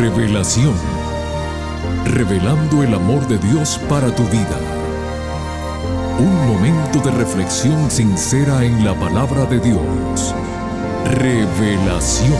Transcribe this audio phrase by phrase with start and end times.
[0.00, 0.72] Revelación.
[2.06, 4.58] Revelando el amor de Dios para tu vida.
[6.18, 10.34] Un momento de reflexión sincera en la palabra de Dios.
[11.04, 12.32] Revelación.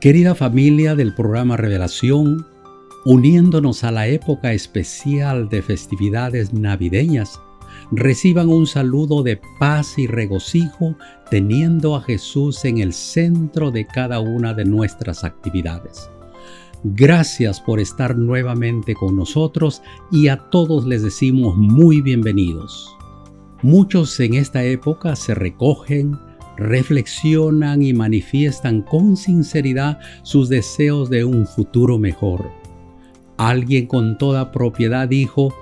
[0.00, 2.46] Querida familia del programa Revelación,
[3.04, 7.40] uniéndonos a la época especial de festividades navideñas,
[7.92, 10.96] reciban un saludo de paz y regocijo
[11.30, 16.10] teniendo a Jesús en el centro de cada una de nuestras actividades.
[16.82, 22.96] Gracias por estar nuevamente con nosotros y a todos les decimos muy bienvenidos.
[23.62, 26.18] Muchos en esta época se recogen,
[26.56, 32.59] reflexionan y manifiestan con sinceridad sus deseos de un futuro mejor.
[33.40, 35.54] Alguien con toda propiedad dijo,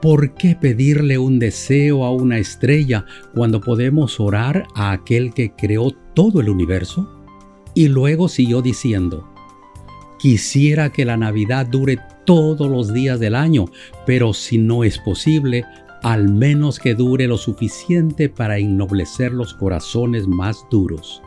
[0.00, 5.92] ¿por qué pedirle un deseo a una estrella cuando podemos orar a aquel que creó
[6.14, 7.08] todo el universo?
[7.74, 9.32] Y luego siguió diciendo,
[10.18, 13.66] quisiera que la Navidad dure todos los días del año,
[14.04, 15.64] pero si no es posible,
[16.02, 21.22] al menos que dure lo suficiente para ennoblecer los corazones más duros.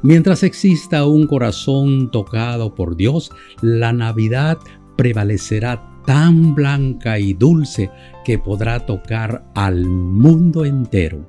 [0.00, 4.58] Mientras exista un corazón tocado por Dios, la Navidad
[5.02, 7.90] prevalecerá tan blanca y dulce
[8.24, 11.28] que podrá tocar al mundo entero.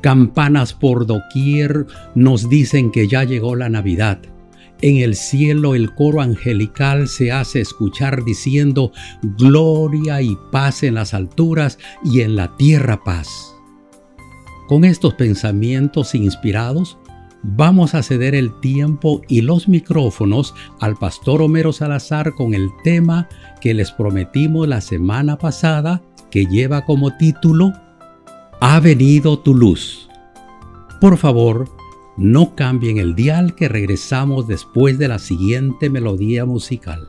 [0.00, 4.18] Campanas por doquier nos dicen que ya llegó la Navidad
[4.82, 11.12] en el cielo el coro angelical se hace escuchar diciendo, Gloria y paz en las
[11.12, 13.54] alturas y en la tierra paz.
[14.68, 16.98] Con estos pensamientos inspirados,
[17.42, 23.28] vamos a ceder el tiempo y los micrófonos al pastor Homero Salazar con el tema
[23.60, 27.72] que les prometimos la semana pasada, que lleva como título,
[28.60, 30.08] Ha venido tu luz.
[31.00, 31.68] Por favor,
[32.16, 37.08] no cambien el dial que regresamos después de la siguiente melodía musical.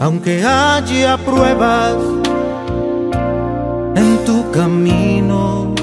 [0.00, 1.96] aunque haya pruebas
[3.94, 5.74] en tu camino.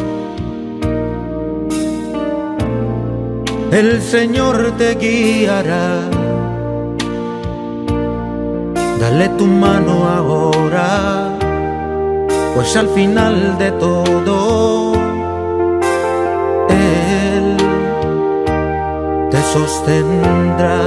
[3.72, 6.10] El Señor te guiará.
[9.00, 11.30] Dale tu mano ahora,
[12.56, 14.94] pues al final de todo,
[16.70, 17.58] Él
[19.30, 20.84] te sostendrá.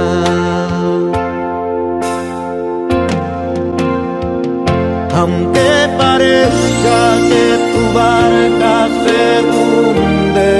[5.19, 9.21] Aunque parezca que tu barca se
[9.53, 10.51] hunde,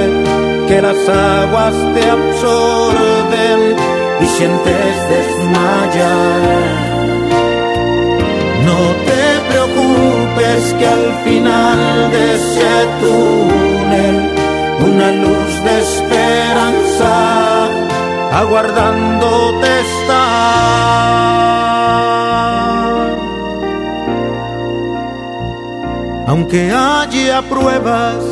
[0.68, 3.60] que las aguas te absorben
[4.20, 6.78] y sientes desmayar.
[8.68, 14.16] No te preocupes que al final de ese túnel
[14.90, 17.12] una luz de esperanza
[18.32, 19.27] aguardándote
[26.28, 28.22] aunque haya pruebas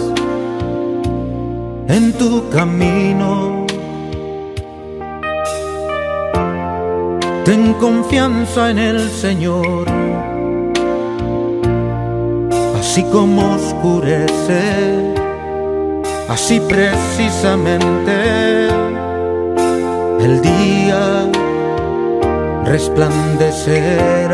[1.88, 3.64] en tu camino.
[7.46, 9.87] Ten confianza en el Señor,
[12.78, 15.14] así como oscurece,
[16.28, 18.69] así precisamente
[20.20, 21.31] el día
[22.64, 24.25] resplandecerá.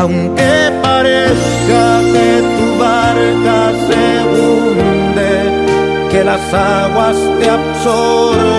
[0.00, 4.04] Aunque parezca que tu barca se
[4.34, 5.32] hunde,
[6.10, 8.58] que las aguas te absorben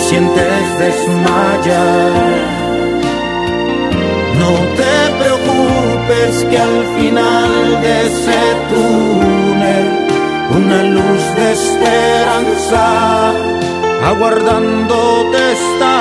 [0.00, 2.12] sientes desmayar.
[4.40, 7.52] No te preocupes que al final
[7.82, 8.40] de ese
[8.70, 9.86] túnel
[10.58, 12.84] una luz de esperanza
[14.06, 15.98] aguardándote está.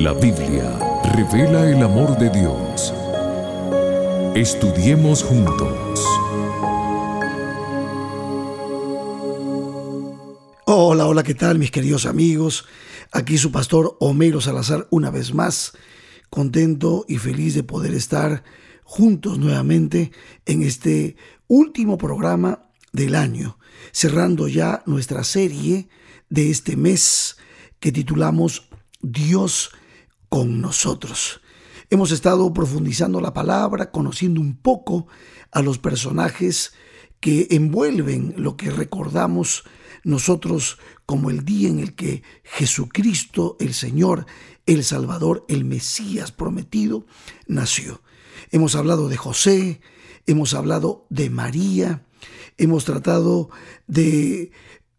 [0.00, 0.78] La Biblia
[1.14, 2.94] revela el amor de Dios.
[4.34, 6.02] Estudiemos juntos.
[10.64, 12.64] Hola, hola, ¿qué tal mis queridos amigos?
[13.12, 15.74] Aquí su pastor Homero Salazar una vez más,
[16.30, 18.42] contento y feliz de poder estar
[18.84, 20.12] juntos nuevamente
[20.46, 23.58] en este último programa del año,
[23.92, 25.90] cerrando ya nuestra serie
[26.30, 27.36] de este mes
[27.80, 28.66] que titulamos
[29.02, 29.72] Dios
[30.30, 31.42] con nosotros.
[31.90, 35.08] Hemos estado profundizando la palabra, conociendo un poco
[35.50, 36.72] a los personajes
[37.18, 39.64] que envuelven lo que recordamos
[40.04, 44.24] nosotros como el día en el que Jesucristo, el Señor,
[44.66, 47.06] el Salvador, el Mesías prometido,
[47.48, 48.00] nació.
[48.52, 49.80] Hemos hablado de José,
[50.26, 52.06] hemos hablado de María,
[52.56, 53.50] hemos tratado
[53.88, 54.52] de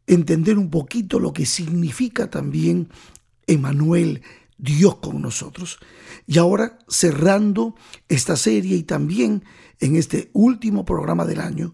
[0.07, 2.89] entender un poquito lo que significa también
[3.48, 4.22] Emanuel,
[4.62, 5.80] Dios con nosotros.
[6.28, 7.75] Y ahora, cerrando
[8.08, 9.44] esta serie y también
[9.80, 11.74] en este último programa del año,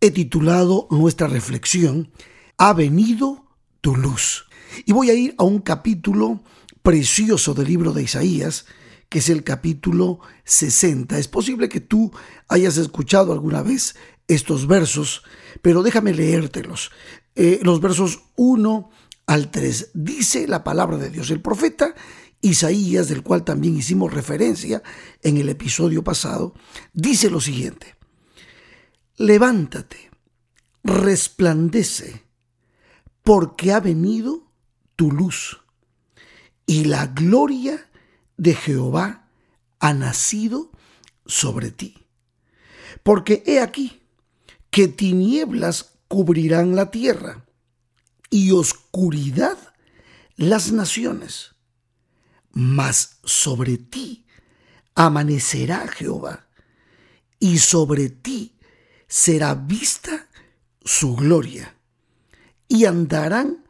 [0.00, 2.12] he titulado nuestra reflexión,
[2.58, 3.46] Ha venido
[3.80, 4.46] tu luz.
[4.86, 6.42] Y voy a ir a un capítulo
[6.82, 8.66] precioso del libro de Isaías,
[9.08, 11.18] que es el capítulo 60.
[11.18, 12.12] Es posible que tú
[12.48, 13.94] hayas escuchado alguna vez
[14.28, 15.22] estos versos,
[15.62, 16.90] pero déjame leértelos.
[17.34, 18.90] Eh, los versos 1
[19.26, 21.30] al 3 dice la palabra de Dios.
[21.30, 21.94] El profeta
[22.40, 24.82] Isaías, del cual también hicimos referencia
[25.22, 26.54] en el episodio pasado,
[26.92, 27.96] dice lo siguiente,
[29.16, 30.10] levántate,
[30.84, 32.24] resplandece,
[33.22, 34.52] porque ha venido
[34.94, 35.60] tu luz,
[36.66, 37.88] y la gloria
[38.36, 39.28] de Jehová
[39.80, 40.70] ha nacido
[41.24, 42.06] sobre ti.
[43.02, 44.02] Porque he aquí
[44.70, 47.44] que tinieblas cubrirán la tierra,
[48.30, 49.56] y oscuridad
[50.36, 51.55] las naciones
[52.58, 54.24] mas sobre ti
[54.94, 56.48] amanecerá Jehová,
[57.38, 58.56] y sobre ti
[59.06, 60.26] será vista
[60.82, 61.76] su gloria,
[62.66, 63.66] y andarán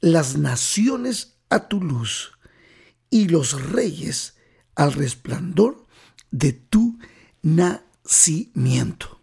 [0.00, 2.32] las naciones a tu luz,
[3.10, 4.38] y los reyes
[4.74, 5.86] al resplandor
[6.30, 6.98] de tu
[7.42, 9.19] nacimiento.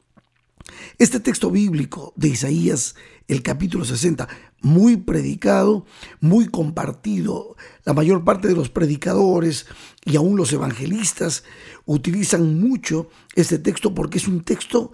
[0.97, 2.95] Este texto bíblico de Isaías,
[3.27, 4.27] el capítulo 60,
[4.61, 5.85] muy predicado,
[6.19, 7.55] muy compartido.
[7.83, 9.65] La mayor parte de los predicadores
[10.05, 11.43] y aún los evangelistas
[11.85, 14.91] utilizan mucho este texto porque es un texto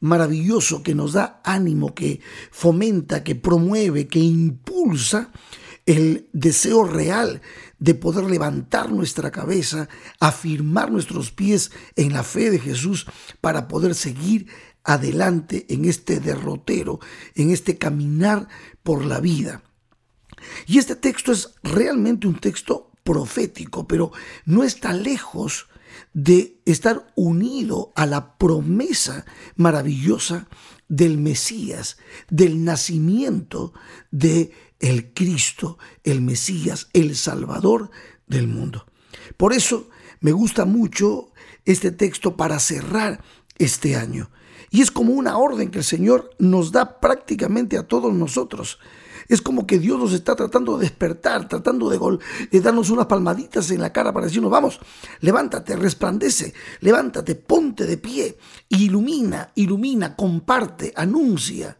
[0.00, 5.30] maravilloso que nos da ánimo, que fomenta, que promueve, que impulsa
[5.86, 7.42] el deseo real
[7.78, 9.88] de poder levantar nuestra cabeza,
[10.20, 13.06] afirmar nuestros pies en la fe de Jesús
[13.40, 14.46] para poder seguir
[14.84, 17.00] adelante en este derrotero,
[17.34, 18.48] en este caminar
[18.82, 19.62] por la vida.
[20.66, 24.12] Y este texto es realmente un texto profético, pero
[24.44, 25.66] no está lejos
[26.12, 29.24] de estar unido a la promesa
[29.56, 30.48] maravillosa
[30.88, 31.98] del Mesías,
[32.30, 33.72] del nacimiento
[34.10, 37.90] de el Cristo, el Mesías, el Salvador
[38.26, 38.86] del mundo.
[39.36, 39.88] Por eso
[40.20, 41.32] me gusta mucho
[41.64, 43.22] este texto para cerrar
[43.58, 44.30] este año.
[44.74, 48.80] Y es como una orden que el Señor nos da prácticamente a todos nosotros.
[49.28, 53.80] Es como que Dios nos está tratando de despertar, tratando de, darnos unas palmaditas en
[53.80, 54.80] la cara para decirnos, vamos,
[55.20, 58.36] levántate, resplandece, levántate, ponte de pie,
[58.68, 61.78] ilumina, ilumina, comparte, anuncia.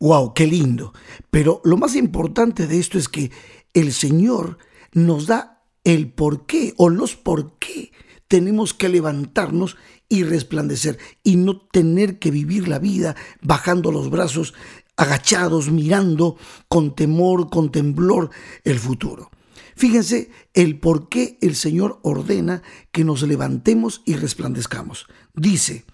[0.00, 0.34] ¡Wow!
[0.34, 0.94] ¡Qué lindo!
[1.30, 3.30] Pero lo más importante de esto es que
[3.72, 4.58] el Señor
[4.90, 7.92] nos da el por qué o los por qué
[8.28, 9.76] tenemos que levantarnos
[10.08, 14.54] y resplandecer y no tener que vivir la vida bajando los brazos
[14.96, 16.36] agachados, mirando
[16.68, 18.30] con temor, con temblor
[18.64, 19.30] el futuro.
[19.76, 25.06] Fíjense el por qué el Señor ordena que nos levantemos y resplandezcamos.
[25.34, 25.84] Dice,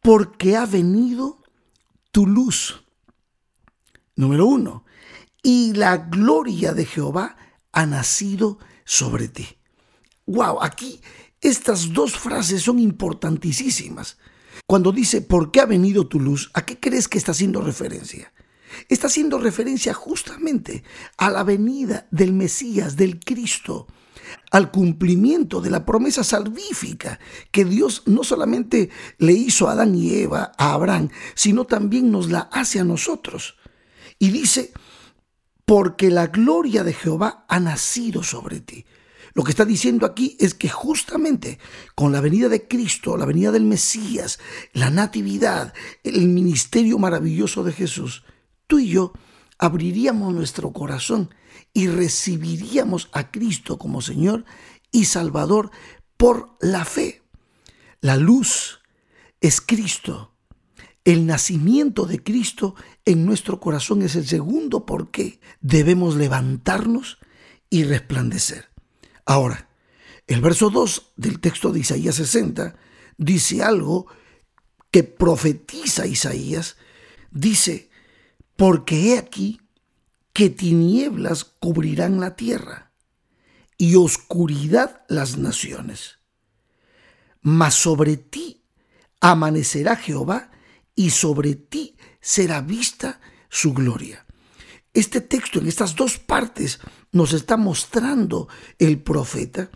[0.00, 1.42] porque ha venido
[2.10, 2.84] tu luz.
[4.14, 4.84] Número uno,
[5.42, 7.36] y la gloria de Jehová
[7.70, 9.46] ha nacido sobre ti.
[10.24, 11.00] Wow, aquí
[11.40, 14.16] estas dos frases son importantísimas.
[14.66, 16.50] Cuando dice, ¿por qué ha venido tu luz?
[16.54, 18.32] ¿A qué crees que está haciendo referencia?
[18.88, 20.82] Está haciendo referencia justamente
[21.16, 23.86] a la venida del Mesías, del Cristo,
[24.50, 30.14] al cumplimiento de la promesa salvífica que Dios no solamente le hizo a Adán y
[30.14, 33.56] Eva, a Abraham, sino también nos la hace a nosotros.
[34.18, 34.72] Y dice,
[35.64, 38.84] porque la gloria de Jehová ha nacido sobre ti.
[39.36, 41.58] Lo que está diciendo aquí es que justamente
[41.94, 44.38] con la venida de Cristo, la venida del Mesías,
[44.72, 45.74] la natividad,
[46.04, 48.24] el ministerio maravilloso de Jesús,
[48.66, 49.12] tú y yo
[49.58, 51.34] abriríamos nuestro corazón
[51.74, 54.46] y recibiríamos a Cristo como Señor
[54.90, 55.70] y Salvador
[56.16, 57.20] por la fe.
[58.00, 58.80] La luz
[59.42, 60.32] es Cristo.
[61.04, 62.74] El nacimiento de Cristo
[63.04, 67.18] en nuestro corazón es el segundo por qué debemos levantarnos
[67.68, 68.74] y resplandecer.
[69.26, 69.68] Ahora,
[70.28, 72.76] el verso 2 del texto de Isaías 60
[73.18, 74.06] dice algo
[74.90, 76.76] que profetiza Isaías.
[77.30, 77.90] Dice,
[78.56, 79.60] porque he aquí
[80.32, 82.92] que tinieblas cubrirán la tierra
[83.78, 86.18] y oscuridad las naciones.
[87.40, 88.64] Mas sobre ti
[89.20, 90.50] amanecerá Jehová
[90.94, 94.25] y sobre ti será vista su gloria.
[94.96, 96.80] Este texto en estas dos partes
[97.12, 98.48] nos está mostrando
[98.78, 99.70] el profeta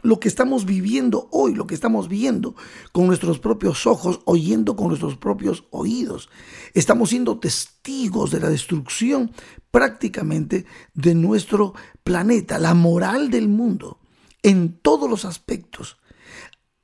[0.00, 2.56] lo que estamos viviendo hoy, lo que estamos viendo
[2.92, 6.30] con nuestros propios ojos, oyendo con nuestros propios oídos.
[6.72, 9.30] Estamos siendo testigos de la destrucción
[9.70, 12.58] prácticamente de nuestro planeta.
[12.58, 14.00] La moral del mundo,
[14.42, 15.98] en todos los aspectos,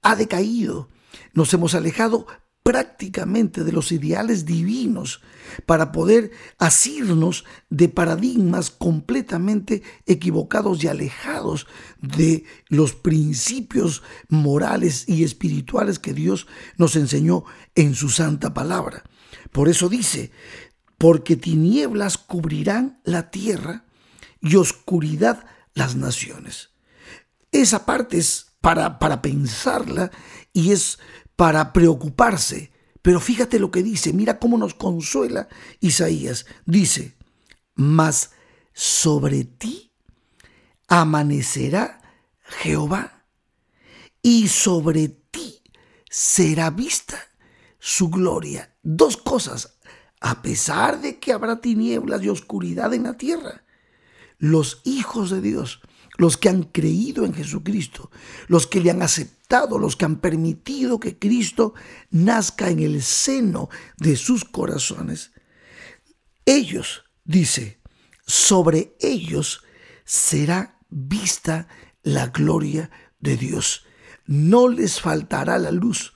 [0.03, 0.91] ha decaído.
[1.33, 2.27] Nos hemos alejado
[2.63, 5.21] prácticamente de los ideales divinos
[5.67, 11.67] para poder asirnos de paradigmas completamente equivocados y alejados
[12.01, 19.03] de los principios morales y espirituales que Dios nos enseñó en su santa palabra.
[19.51, 20.31] Por eso dice,
[20.99, 23.85] porque tinieblas cubrirán la tierra
[24.41, 26.71] y oscuridad las naciones.
[27.51, 30.11] Esa parte es para, para pensarla
[30.53, 30.99] y es
[31.43, 32.71] para preocuparse.
[33.03, 35.49] Pero fíjate lo que dice, mira cómo nos consuela
[35.81, 36.47] Isaías.
[36.67, 37.17] Dice,
[37.75, 38.31] mas
[38.73, 39.91] sobre ti
[40.87, 42.01] amanecerá
[42.45, 43.25] Jehová
[44.23, 45.61] y sobre ti
[46.09, 47.19] será vista
[47.81, 48.77] su gloria.
[48.85, 49.81] Dos cosas,
[50.21, 53.65] a pesar de que habrá tinieblas y oscuridad en la tierra,
[54.39, 55.81] los hijos de Dios
[56.19, 58.11] los que han creído en Jesucristo,
[58.49, 61.75] los que le han aceptado, los que han permitido que Cristo
[62.11, 65.33] nazca en el seno de sus corazones.
[66.45, 67.81] Ellos, dice,
[68.27, 69.63] sobre ellos
[70.05, 71.69] será vista
[72.03, 72.91] la gloria
[73.21, 73.85] de Dios.
[74.27, 76.13] No les faltará la luz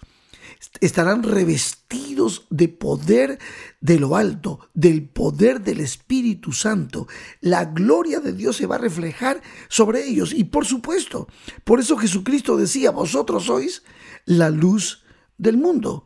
[0.81, 3.39] estarán revestidos de poder
[3.81, 7.07] de lo alto, del poder del Espíritu Santo.
[7.41, 10.33] La gloria de Dios se va a reflejar sobre ellos.
[10.33, 11.29] Y por supuesto,
[11.65, 13.83] por eso Jesucristo decía, vosotros sois
[14.25, 15.05] la luz
[15.39, 16.05] del mundo.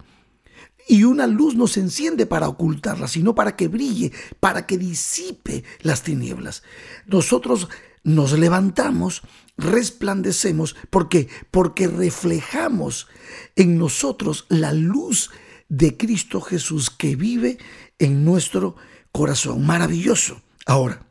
[0.88, 5.62] Y una luz no se enciende para ocultarla, sino para que brille, para que disipe
[5.82, 6.62] las tinieblas.
[7.06, 7.68] Nosotros
[8.02, 9.22] nos levantamos,
[9.60, 11.28] resplandecemos, ¿por qué?
[11.50, 13.08] Porque reflejamos
[13.56, 15.30] en nosotros la luz
[15.68, 17.58] de Cristo Jesús que vive
[17.98, 18.76] en nuestro
[19.12, 19.64] corazón.
[19.64, 20.42] Maravilloso.
[20.66, 21.10] Ahora,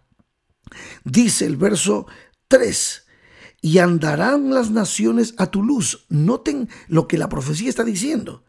[1.04, 2.08] Dice el verso
[2.48, 3.06] 3,
[3.62, 6.06] y andarán las naciones a tu luz.
[6.10, 8.46] Noten lo que la profecía está diciendo.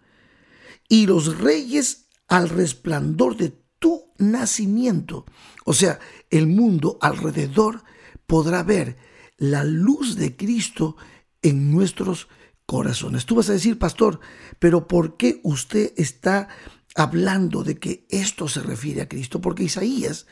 [0.89, 5.25] Y los reyes al resplandor de tu nacimiento.
[5.65, 5.99] O sea,
[6.31, 7.83] el mundo alrededor
[8.27, 8.97] podrá ver
[9.41, 10.97] la luz de Cristo
[11.43, 12.29] en nuestros
[12.67, 13.27] corazones.
[13.27, 14.21] Tú vas a decir, pastor,
[14.61, 16.49] pero ¿por qué usted está
[16.95, 19.41] hablando de que esto se refiere a Cristo?
[19.41, 20.27] Porque Isaías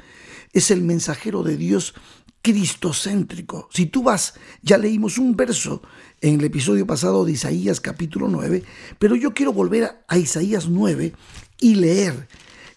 [0.53, 1.95] es el mensajero de Dios
[2.43, 3.69] cristocéntrico.
[3.73, 5.83] Si tú vas, ya leímos un verso
[6.21, 8.63] en el episodio pasado de Isaías capítulo 9,
[8.99, 11.15] pero yo quiero volver a, Isaías 9
[11.61, 12.29] y leer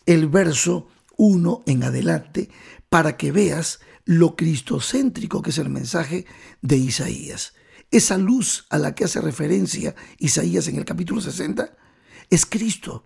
[0.06, 2.50] el verso 1 en adelante
[2.90, 6.26] para que veas lo cristocéntrico que es el mensaje
[6.62, 7.54] de Isaías.
[7.92, 11.76] Esa luz a la que hace referencia Isaías en el capítulo 60
[12.30, 13.04] es Cristo.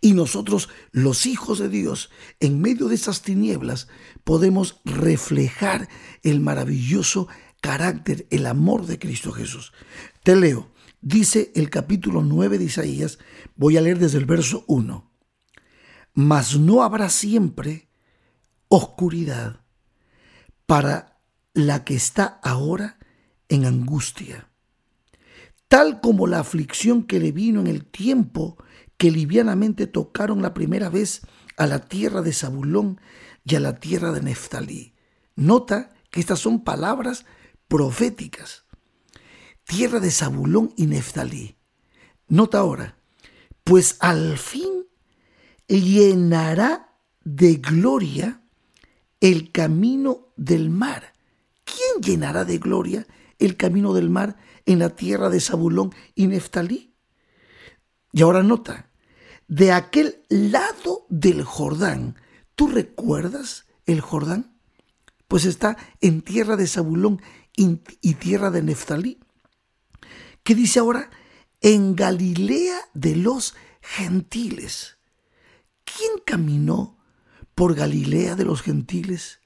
[0.00, 3.88] Y nosotros, los hijos de Dios, en medio de esas tinieblas,
[4.24, 5.88] podemos reflejar
[6.22, 7.28] el maravilloso
[7.60, 9.72] carácter, el amor de Cristo Jesús.
[10.22, 13.18] Te leo, dice el capítulo 9 de Isaías,
[13.56, 15.10] voy a leer desde el verso 1.
[16.14, 17.88] Mas no habrá siempre
[18.68, 19.59] oscuridad
[20.70, 21.20] para
[21.52, 22.96] la que está ahora
[23.48, 24.48] en angustia,
[25.66, 28.56] tal como la aflicción que le vino en el tiempo
[28.96, 31.22] que livianamente tocaron la primera vez
[31.56, 33.00] a la tierra de Zabulón
[33.44, 34.94] y a la tierra de Neftalí.
[35.34, 37.26] Nota que estas son palabras
[37.66, 38.64] proféticas.
[39.64, 41.56] Tierra de Zabulón y Neftalí.
[42.28, 42.96] Nota ahora,
[43.64, 44.86] pues al fin
[45.66, 48.40] llenará de gloria
[49.20, 51.12] el camino del mar.
[51.64, 53.06] ¿Quién llenará de gloria
[53.38, 56.94] el camino del mar en la tierra de Zabulón y Neftalí?
[58.12, 58.90] Y ahora nota,
[59.46, 62.16] de aquel lado del Jordán.
[62.54, 64.56] ¿Tú recuerdas el Jordán?
[65.28, 67.20] Pues está en tierra de Zabulón
[67.54, 69.20] y tierra de Neftalí.
[70.42, 71.10] ¿Qué dice ahora?
[71.60, 74.96] En Galilea de los gentiles.
[75.84, 76.98] ¿Quién caminó
[77.54, 79.40] por Galilea de los gentiles?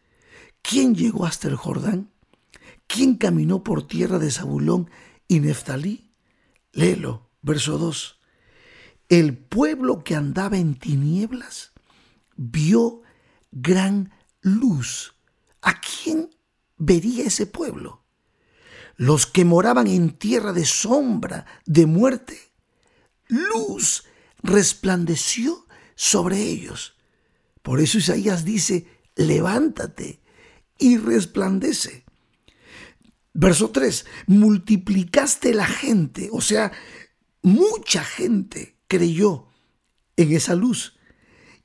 [0.68, 2.10] ¿Quién llegó hasta el Jordán?
[2.88, 4.90] ¿Quién caminó por tierra de Zabulón
[5.28, 6.10] y Neftalí?
[6.72, 8.18] Léelo, verso 2
[9.08, 11.72] el pueblo que andaba en tinieblas
[12.36, 13.02] vio
[13.52, 15.14] gran luz.
[15.62, 16.30] ¿A quién
[16.76, 18.04] vería ese pueblo?
[18.96, 22.38] Los que moraban en tierra de sombra, de muerte,
[23.28, 24.04] luz
[24.42, 26.94] resplandeció sobre ellos.
[27.62, 30.20] Por eso Isaías dice, levántate
[30.78, 32.04] y resplandece.
[33.32, 36.72] Verso 3, multiplicaste la gente, o sea,
[37.42, 39.48] mucha gente creyó
[40.16, 40.98] en esa luz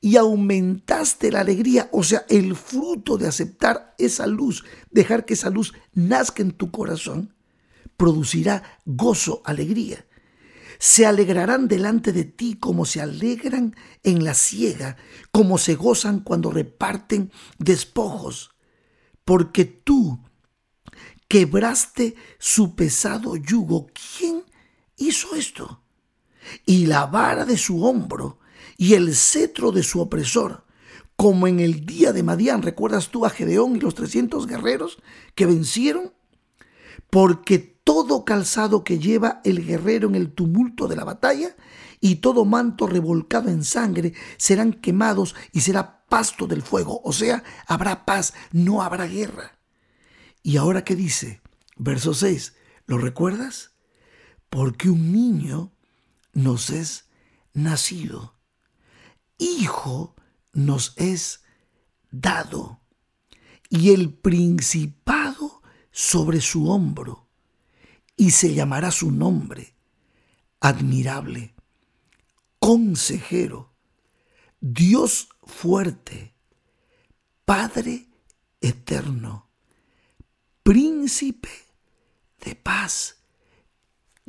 [0.02, 5.50] y aumentaste la alegría, o sea, el fruto de aceptar esa luz, dejar que esa
[5.50, 7.36] luz nazca en tu corazón,
[7.98, 10.06] producirá gozo, alegría.
[10.80, 14.96] Se alegrarán delante de ti como se alegran en la siega,
[15.32, 18.52] como se gozan cuando reparten despojos,
[19.30, 20.18] porque tú
[21.28, 23.86] quebraste su pesado yugo.
[24.18, 24.44] ¿Quién
[24.98, 25.84] hizo esto?
[26.66, 28.40] y la vara de su hombro
[28.76, 30.66] y el cetro de su opresor,
[31.16, 32.64] como en el día de Madián.
[32.64, 34.98] ¿Recuerdas tú a Gedeón y los 300 guerreros
[35.36, 36.12] que vencieron?
[37.12, 41.56] Porque todo calzado que lleva el guerrero en el tumulto de la batalla
[42.00, 47.02] y todo manto revolcado en sangre serán quemados y será pasto del fuego.
[47.04, 49.60] O sea, habrá paz, no habrá guerra.
[50.44, 51.42] ¿Y ahora qué dice?
[51.78, 52.56] Verso 6.
[52.88, 53.76] ¿Lo recuerdas?
[54.50, 55.72] Porque un niño
[56.34, 57.10] nos es
[57.54, 58.36] nacido,
[59.38, 60.16] hijo
[60.54, 61.44] nos es
[62.12, 62.82] dado,
[63.70, 67.28] y el principado sobre su hombro,
[68.16, 69.76] y se llamará su nombre,
[70.60, 71.56] admirable,
[72.60, 73.76] consejero,
[74.60, 76.34] Dios fuerte,
[77.44, 78.08] Padre
[78.62, 79.50] eterno,
[80.64, 81.50] príncipe
[82.46, 83.20] de paz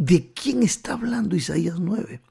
[0.01, 2.23] ¿De quién está hablando Isaías 9?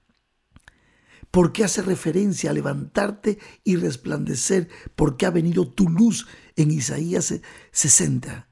[1.29, 6.25] Porque hace referencia a levantarte y resplandecer, porque ha venido tu luz
[6.55, 7.31] en Isaías
[7.71, 8.49] 60.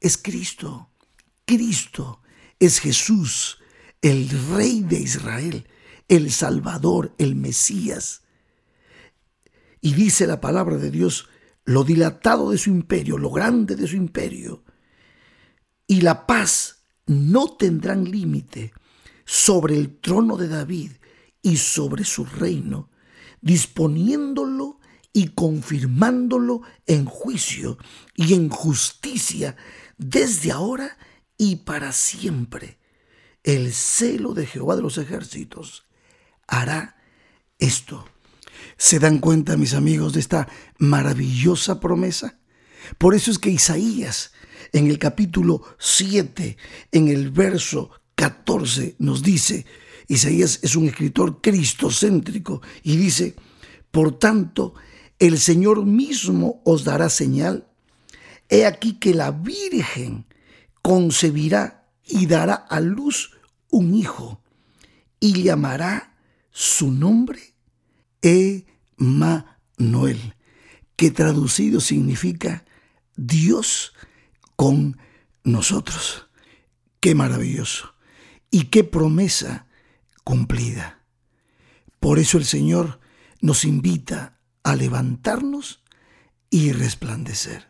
[0.00, 0.88] Es Cristo,
[1.44, 2.22] Cristo
[2.58, 3.58] es Jesús,
[4.00, 5.68] el Rey de Israel,
[6.08, 8.22] el Salvador, el Mesías.
[9.86, 11.28] Y dice la palabra de Dios,
[11.64, 14.64] lo dilatado de su imperio, lo grande de su imperio,
[15.86, 18.72] y la paz no tendrán límite
[19.24, 20.90] sobre el trono de David
[21.40, 22.90] y sobre su reino,
[23.40, 24.80] disponiéndolo
[25.12, 27.78] y confirmándolo en juicio
[28.16, 29.56] y en justicia
[29.98, 30.98] desde ahora
[31.38, 32.80] y para siempre.
[33.44, 35.86] El celo de Jehová de los ejércitos
[36.48, 36.96] hará
[37.60, 38.04] esto.
[38.76, 42.38] ¿Se dan cuenta, mis amigos, de esta maravillosa promesa?
[42.98, 44.32] Por eso es que Isaías,
[44.72, 46.56] en el capítulo 7,
[46.92, 49.66] en el verso 14, nos dice,
[50.08, 53.34] Isaías es un escritor cristocéntrico y dice,
[53.90, 54.74] por tanto,
[55.18, 57.68] el Señor mismo os dará señal.
[58.48, 60.26] He aquí que la Virgen
[60.82, 63.32] concebirá y dará a luz
[63.70, 64.42] un hijo
[65.18, 66.16] y llamará
[66.50, 67.55] su nombre
[68.26, 70.34] Emanuel,
[70.96, 72.64] que traducido significa
[73.16, 73.94] Dios
[74.56, 74.98] con
[75.44, 76.26] nosotros.
[76.98, 77.94] Qué maravilloso
[78.50, 79.66] y qué promesa
[80.24, 81.04] cumplida.
[82.00, 82.98] Por eso el Señor
[83.40, 85.84] nos invita a levantarnos
[86.50, 87.68] y resplandecer.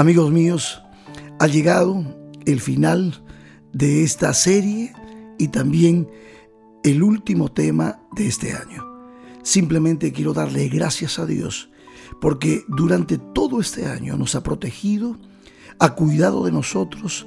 [0.00, 0.82] Amigos míos,
[1.40, 2.02] ha llegado
[2.46, 3.22] el final
[3.74, 4.94] de esta serie
[5.38, 6.08] y también
[6.82, 8.82] el último tema de este año.
[9.42, 11.68] Simplemente quiero darle gracias a Dios
[12.18, 15.18] porque durante todo este año nos ha protegido,
[15.78, 17.26] ha cuidado de nosotros,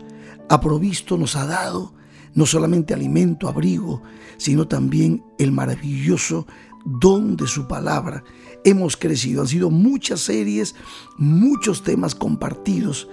[0.50, 1.94] ha provisto, nos ha dado
[2.34, 4.02] no solamente alimento, abrigo,
[4.38, 6.48] sino también el maravilloso
[6.86, 8.24] don de su palabra.
[8.64, 10.76] Hemos crecido, han sido muchas series,
[11.18, 13.08] muchos temas compartidos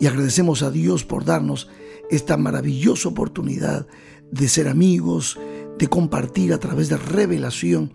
[0.00, 1.68] y agradecemos a Dios por darnos
[2.10, 3.86] esta maravillosa oportunidad
[4.30, 5.38] de ser amigos,
[5.78, 7.92] de compartir a través de revelación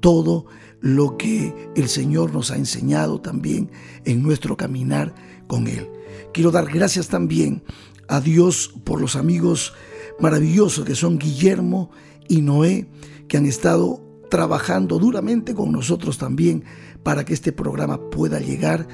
[0.00, 0.46] todo
[0.80, 3.70] lo que el Señor nos ha enseñado también
[4.04, 5.14] en nuestro caminar
[5.46, 5.88] con Él.
[6.32, 7.62] Quiero dar gracias también
[8.08, 9.72] a Dios por los amigos
[10.20, 11.90] maravillosos que son Guillermo
[12.28, 12.88] y Noé,
[13.28, 14.05] que han estado
[14.36, 16.62] trabajando duramente con nosotros también
[17.02, 18.86] para que este programa pueda llegar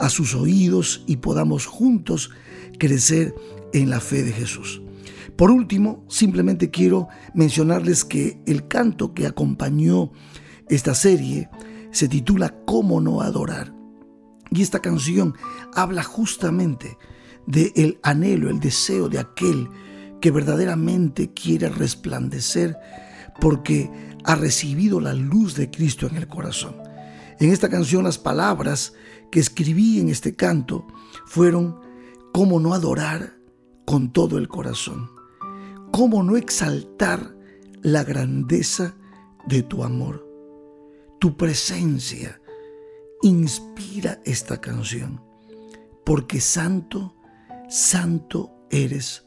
[0.00, 2.32] a sus oídos y podamos juntos
[2.80, 3.32] crecer
[3.72, 4.82] en la fe de Jesús.
[5.36, 10.10] Por último, simplemente quiero mencionarles que el canto que acompañó
[10.68, 11.48] esta serie
[11.92, 13.72] se titula Cómo no adorar.
[14.50, 15.34] Y esta canción
[15.76, 16.98] habla justamente
[17.46, 19.68] de el anhelo, el deseo de aquel
[20.20, 22.76] que verdaderamente quiere resplandecer
[23.40, 26.76] porque ha recibido la luz de Cristo en el corazón.
[27.40, 28.94] En esta canción las palabras
[29.32, 30.86] que escribí en este canto
[31.26, 31.80] fueron
[32.32, 33.36] cómo no adorar
[33.84, 35.10] con todo el corazón,
[35.90, 37.34] cómo no exaltar
[37.82, 38.94] la grandeza
[39.48, 40.28] de tu amor
[41.18, 42.40] tu presencia
[43.22, 45.20] inspira esta canción,
[46.04, 47.16] porque santo,
[47.68, 49.24] santo eres,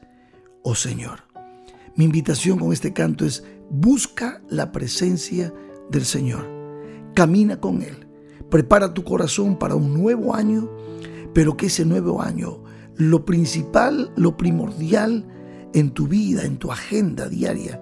[0.63, 1.23] oh Señor.
[1.95, 5.53] Mi invitación con este canto es busca la presencia
[5.89, 6.45] del Señor,
[7.15, 8.07] camina con Él,
[8.49, 10.69] prepara tu corazón para un nuevo año,
[11.33, 12.63] pero que ese nuevo año,
[12.97, 15.25] lo principal, lo primordial
[15.73, 17.81] en tu vida, en tu agenda diaria,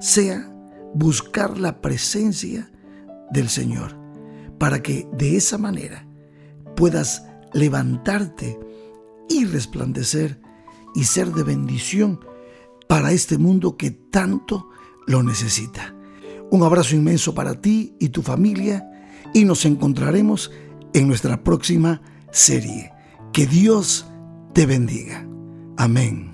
[0.00, 0.52] sea
[0.94, 2.72] buscar la presencia
[3.30, 3.96] del Señor,
[4.58, 6.08] para que de esa manera
[6.74, 8.58] puedas levantarte
[9.28, 10.40] y resplandecer
[10.96, 12.18] y ser de bendición
[12.88, 14.70] para este mundo que tanto
[15.06, 15.94] lo necesita.
[16.50, 18.88] Un abrazo inmenso para ti y tu familia
[19.32, 20.50] y nos encontraremos
[20.92, 22.92] en nuestra próxima serie.
[23.32, 24.06] Que Dios
[24.52, 25.26] te bendiga.
[25.76, 26.33] Amén.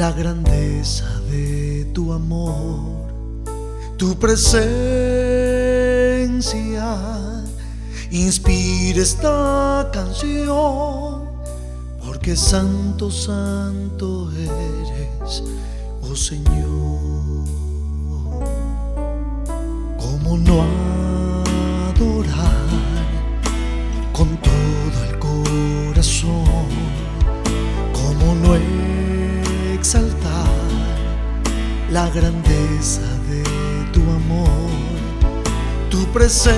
[0.00, 2.78] La grandeza de tu amor,
[3.98, 4.56] tu presencia
[8.10, 11.26] inspira esta canción,
[12.02, 15.42] porque santo, santo eres,
[16.00, 17.44] oh Señor,
[19.98, 20.89] como no
[31.90, 33.42] la grandeza de
[33.92, 34.70] tu amor,
[35.90, 36.50] tu presencia.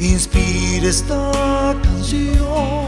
[0.00, 2.86] Inspira esta canción,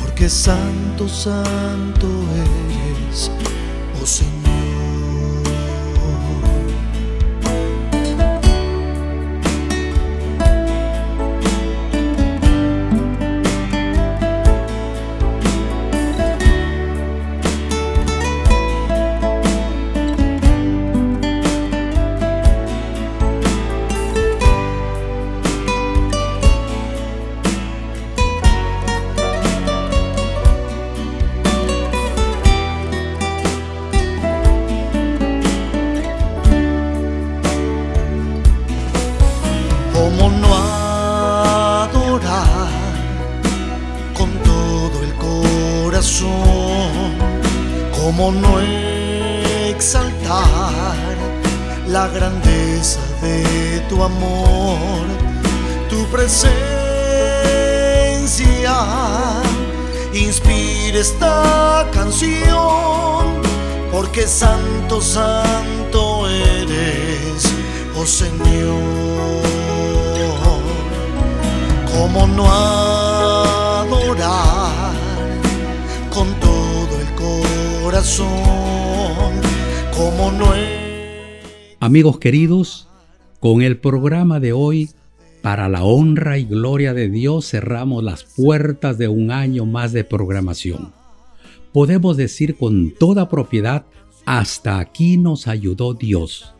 [0.00, 2.89] porque santo, santo eres,
[56.10, 56.60] presencia?
[60.12, 63.40] Inspira esta canción,
[63.92, 67.44] porque santo, santo eres,
[67.96, 69.40] oh Señor.
[72.00, 72.50] ¿Cómo no
[73.82, 74.94] adorar
[76.08, 78.30] con todo el corazón?
[79.94, 80.46] Como no
[81.78, 82.88] Amigos queridos,
[83.38, 84.90] con el programa de hoy,
[85.42, 90.04] para la honra y gloria de Dios, cerramos las puertas de un año más de
[90.04, 90.92] programación.
[91.72, 93.86] Podemos decir con toda propiedad,
[94.26, 96.54] hasta aquí nos ayudó Dios.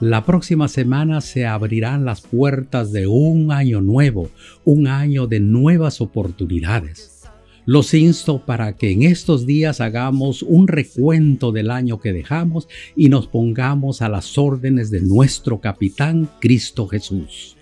[0.00, 4.30] La próxima semana se abrirán las puertas de un año nuevo,
[4.64, 7.28] un año de nuevas oportunidades.
[7.66, 13.10] Los insto para que en estos días hagamos un recuento del año que dejamos y
[13.10, 17.56] nos pongamos a las órdenes de nuestro capitán Cristo Jesús.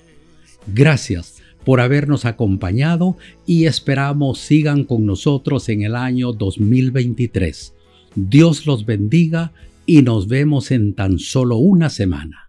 [0.75, 7.75] Gracias por habernos acompañado y esperamos sigan con nosotros en el año 2023.
[8.15, 9.53] Dios los bendiga
[9.87, 12.49] y nos vemos en tan solo una semana.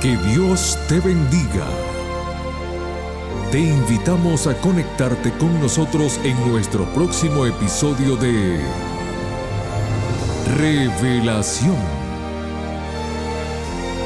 [0.00, 1.66] Que Dios te bendiga.
[3.50, 8.60] Te invitamos a conectarte con nosotros en nuestro próximo episodio de
[10.58, 12.05] Revelación.